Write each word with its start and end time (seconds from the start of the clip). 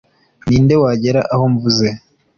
ninde 0.47 0.75
wagera 0.83 1.21
aho 1.33 1.45
mvuze 1.53 1.87